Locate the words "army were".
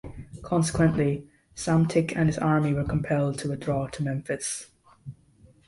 2.39-2.83